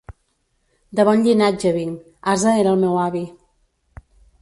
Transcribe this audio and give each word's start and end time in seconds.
De 0.99 1.05
bon 1.09 1.21
llinatge 1.27 1.75
vinc: 1.77 2.01
ase 2.35 2.57
era 2.65 2.75
el 2.75 2.83
meu 2.87 3.01
avi. 3.07 3.25